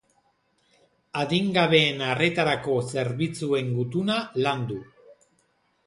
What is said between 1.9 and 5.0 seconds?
arretarako zerbitzuen gutuna landu.